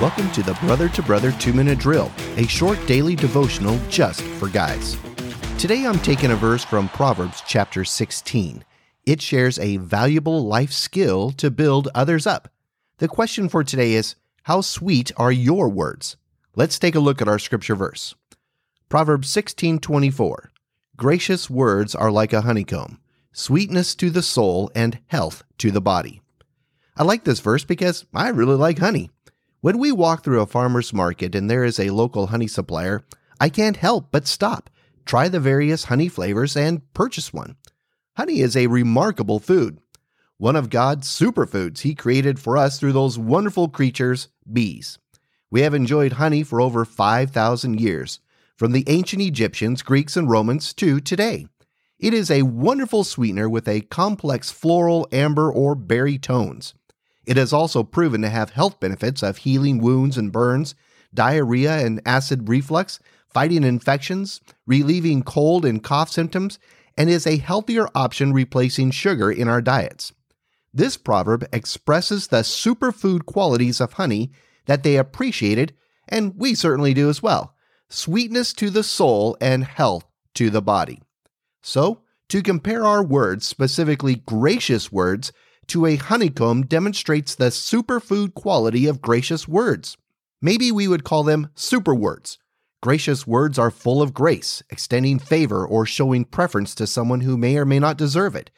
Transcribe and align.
Welcome 0.00 0.30
to 0.30 0.42
the 0.42 0.56
Brother 0.62 0.88
to 0.90 1.02
Brother 1.02 1.32
2 1.32 1.52
Minute 1.52 1.80
Drill, 1.80 2.10
a 2.36 2.46
short 2.46 2.78
daily 2.86 3.16
devotional 3.16 3.78
just 3.88 4.20
for 4.22 4.48
guys. 4.48 4.96
Today 5.58 5.84
I'm 5.84 5.98
taking 5.98 6.30
a 6.30 6.36
verse 6.36 6.64
from 6.64 6.88
Proverbs 6.90 7.42
chapter 7.46 7.84
16. 7.84 8.64
It 9.04 9.20
shares 9.20 9.58
a 9.58 9.78
valuable 9.78 10.46
life 10.46 10.70
skill 10.70 11.32
to 11.32 11.50
build 11.50 11.88
others 11.94 12.28
up. 12.28 12.48
The 12.98 13.08
question 13.08 13.48
for 13.48 13.64
today 13.64 13.94
is 13.94 14.14
How 14.44 14.60
sweet 14.60 15.10
are 15.16 15.32
your 15.32 15.68
words? 15.68 16.16
Let's 16.54 16.78
take 16.78 16.94
a 16.94 17.00
look 17.00 17.20
at 17.20 17.26
our 17.28 17.38
scripture 17.38 17.74
verse. 17.74 18.14
Proverbs 18.88 19.28
16:24. 19.28 20.50
Gracious 20.98 21.48
words 21.48 21.94
are 21.94 22.10
like 22.10 22.32
a 22.32 22.40
honeycomb, 22.40 22.98
sweetness 23.32 23.94
to 23.94 24.10
the 24.10 24.20
soul 24.20 24.68
and 24.74 24.98
health 25.06 25.44
to 25.56 25.70
the 25.70 25.80
body. 25.80 26.20
I 26.96 27.04
like 27.04 27.22
this 27.22 27.38
verse 27.38 27.62
because 27.62 28.04
I 28.12 28.30
really 28.30 28.56
like 28.56 28.80
honey. 28.80 29.08
When 29.60 29.78
we 29.78 29.92
walk 29.92 30.24
through 30.24 30.40
a 30.40 30.46
farmer's 30.46 30.92
market 30.92 31.36
and 31.36 31.48
there 31.48 31.62
is 31.62 31.78
a 31.78 31.90
local 31.90 32.26
honey 32.26 32.48
supplier, 32.48 33.04
I 33.40 33.48
can't 33.48 33.76
help 33.76 34.08
but 34.10 34.26
stop, 34.26 34.70
try 35.06 35.28
the 35.28 35.38
various 35.38 35.84
honey 35.84 36.08
flavors, 36.08 36.56
and 36.56 36.82
purchase 36.94 37.32
one. 37.32 37.54
Honey 38.16 38.40
is 38.40 38.56
a 38.56 38.66
remarkable 38.66 39.38
food, 39.38 39.78
one 40.36 40.56
of 40.56 40.68
God's 40.68 41.06
superfoods 41.08 41.82
He 41.82 41.94
created 41.94 42.40
for 42.40 42.56
us 42.56 42.80
through 42.80 42.94
those 42.94 43.16
wonderful 43.16 43.68
creatures, 43.68 44.30
bees. 44.52 44.98
We 45.48 45.60
have 45.60 45.74
enjoyed 45.74 46.14
honey 46.14 46.42
for 46.42 46.60
over 46.60 46.84
5,000 46.84 47.80
years, 47.80 48.18
from 48.58 48.72
the 48.72 48.84
ancient 48.88 49.22
Egyptians, 49.22 49.82
Greeks, 49.82 50.16
and 50.16 50.28
Romans 50.28 50.74
to 50.74 51.00
today. 51.00 51.46
It 52.00 52.12
is 52.12 52.28
a 52.28 52.42
wonderful 52.42 53.04
sweetener 53.04 53.48
with 53.48 53.68
a 53.68 53.82
complex 53.82 54.50
floral, 54.50 55.06
amber, 55.12 55.50
or 55.50 55.76
berry 55.76 56.18
tones. 56.18 56.74
It 57.24 57.36
has 57.36 57.52
also 57.52 57.84
proven 57.84 58.20
to 58.22 58.28
have 58.28 58.50
health 58.50 58.80
benefits 58.80 59.22
of 59.22 59.38
healing 59.38 59.78
wounds 59.78 60.18
and 60.18 60.32
burns, 60.32 60.74
diarrhea 61.14 61.78
and 61.86 62.02
acid 62.04 62.48
reflux, 62.48 62.98
fighting 63.28 63.62
infections, 63.62 64.40
relieving 64.66 65.22
cold 65.22 65.64
and 65.64 65.82
cough 65.82 66.10
symptoms, 66.10 66.58
and 66.96 67.08
is 67.08 67.28
a 67.28 67.36
healthier 67.36 67.86
option 67.94 68.32
replacing 68.32 68.90
sugar 68.90 69.30
in 69.30 69.46
our 69.46 69.62
diets. 69.62 70.12
This 70.74 70.96
proverb 70.96 71.46
expresses 71.52 72.26
the 72.26 72.38
superfood 72.38 73.24
qualities 73.24 73.80
of 73.80 73.92
honey 73.94 74.32
that 74.66 74.82
they 74.82 74.96
appreciated, 74.96 75.74
and 76.08 76.34
we 76.36 76.56
certainly 76.56 76.92
do 76.92 77.08
as 77.08 77.22
well 77.22 77.54
sweetness 77.90 78.52
to 78.54 78.70
the 78.70 78.82
soul 78.82 79.36
and 79.40 79.64
health 79.64 80.04
to 80.34 80.50
the 80.50 80.62
body. 80.62 81.00
So, 81.62 82.02
to 82.28 82.42
compare 82.42 82.84
our 82.84 83.02
words, 83.02 83.46
specifically 83.46 84.16
gracious 84.16 84.92
words, 84.92 85.32
to 85.68 85.86
a 85.86 85.96
honeycomb 85.96 86.66
demonstrates 86.66 87.34
the 87.34 87.46
superfood 87.46 88.34
quality 88.34 88.86
of 88.86 89.02
gracious 89.02 89.48
words. 89.48 89.96
Maybe 90.40 90.70
we 90.70 90.88
would 90.88 91.04
call 91.04 91.22
them 91.22 91.50
super 91.54 91.94
words. 91.94 92.38
Gracious 92.80 93.26
words 93.26 93.58
are 93.58 93.70
full 93.70 94.00
of 94.00 94.14
grace, 94.14 94.62
extending 94.70 95.18
favor 95.18 95.66
or 95.66 95.84
showing 95.84 96.24
preference 96.24 96.74
to 96.76 96.86
someone 96.86 97.22
who 97.22 97.36
may 97.36 97.56
or 97.56 97.64
may 97.64 97.78
not 97.78 97.98
deserve 97.98 98.36
it. 98.36 98.50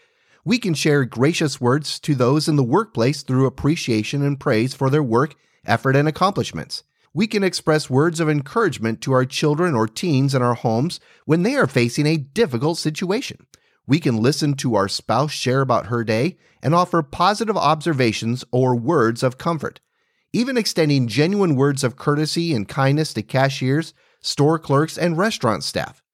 We 0.44 0.58
can 0.58 0.74
share 0.74 1.04
gracious 1.04 1.60
words 1.60 1.98
to 2.00 2.14
those 2.14 2.48
in 2.48 2.56
the 2.56 2.62
workplace 2.62 3.22
through 3.22 3.46
appreciation 3.46 4.22
and 4.22 4.38
praise 4.38 4.74
for 4.74 4.90
their 4.90 5.02
work, 5.02 5.36
effort, 5.64 5.96
and 5.96 6.06
accomplishments. 6.06 6.82
We 7.12 7.26
can 7.26 7.42
express 7.42 7.90
words 7.90 8.20
of 8.20 8.28
encouragement 8.28 9.00
to 9.00 9.12
our 9.12 9.24
children 9.24 9.74
or 9.74 9.88
teens 9.88 10.32
in 10.32 10.42
our 10.42 10.54
homes 10.54 11.00
when 11.24 11.42
they 11.42 11.56
are 11.56 11.66
facing 11.66 12.06
a 12.06 12.16
difficult 12.16 12.78
situation. 12.78 13.46
We 13.84 13.98
can 13.98 14.18
listen 14.18 14.54
to 14.54 14.76
our 14.76 14.86
spouse 14.86 15.32
share 15.32 15.60
about 15.60 15.86
her 15.86 16.04
day 16.04 16.38
and 16.62 16.72
offer 16.72 17.02
positive 17.02 17.56
observations 17.56 18.44
or 18.52 18.76
words 18.76 19.24
of 19.24 19.38
comfort. 19.38 19.80
Even 20.32 20.56
extending 20.56 21.08
genuine 21.08 21.56
words 21.56 21.82
of 21.82 21.96
courtesy 21.96 22.54
and 22.54 22.68
kindness 22.68 23.12
to 23.14 23.22
cashiers, 23.22 23.92
store 24.20 24.60
clerks, 24.60 24.96
and 24.96 25.18
restaurant 25.18 25.64
staff. 25.64 26.04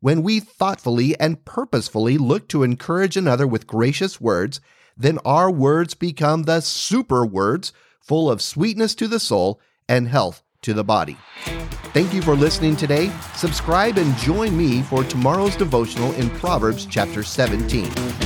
When 0.00 0.22
we 0.22 0.40
thoughtfully 0.40 1.18
and 1.20 1.44
purposefully 1.44 2.16
look 2.16 2.48
to 2.48 2.62
encourage 2.62 3.18
another 3.18 3.46
with 3.46 3.66
gracious 3.66 4.22
words, 4.22 4.62
then 4.96 5.18
our 5.26 5.50
words 5.50 5.92
become 5.92 6.44
the 6.44 6.60
super 6.60 7.26
words 7.26 7.74
full 8.00 8.30
of 8.30 8.40
sweetness 8.40 8.94
to 8.94 9.06
the 9.06 9.20
soul 9.20 9.60
and 9.86 10.08
health 10.08 10.42
to 10.66 10.74
the 10.74 10.84
body. 10.84 11.16
Thank 11.94 12.12
you 12.12 12.20
for 12.20 12.34
listening 12.34 12.76
today. 12.76 13.10
Subscribe 13.34 13.98
and 13.98 14.14
join 14.16 14.56
me 14.56 14.82
for 14.82 15.04
tomorrow's 15.04 15.56
devotional 15.56 16.12
in 16.14 16.28
Proverbs 16.28 16.86
chapter 16.86 17.22
17. 17.22 18.25